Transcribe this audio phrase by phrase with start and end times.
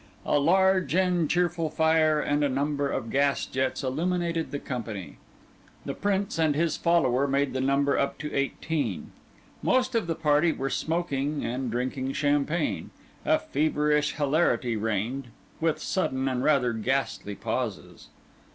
[0.25, 5.17] A large and cheerful fire and a number of gas jets illuminated the company.
[5.85, 9.11] The Prince and his follower made the number up to eighteen.
[9.61, 12.89] Most of the party were smoking, and drinking champagne;
[13.25, 15.27] a feverish hilarity reigned,
[15.59, 18.07] with sudden and rather ghastly pauses.